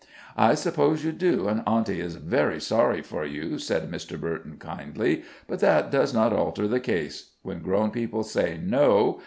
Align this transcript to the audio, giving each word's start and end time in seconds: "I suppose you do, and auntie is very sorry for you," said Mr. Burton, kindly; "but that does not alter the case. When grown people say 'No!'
"I 0.35 0.55
suppose 0.55 1.05
you 1.05 1.11
do, 1.11 1.47
and 1.47 1.61
auntie 1.67 2.01
is 2.01 2.15
very 2.15 2.59
sorry 2.59 3.03
for 3.03 3.23
you," 3.23 3.59
said 3.59 3.91
Mr. 3.91 4.19
Burton, 4.19 4.57
kindly; 4.57 5.21
"but 5.47 5.59
that 5.59 5.91
does 5.91 6.11
not 6.11 6.33
alter 6.33 6.67
the 6.67 6.79
case. 6.79 7.33
When 7.43 7.61
grown 7.61 7.91
people 7.91 8.23
say 8.23 8.59
'No!' 8.59 9.19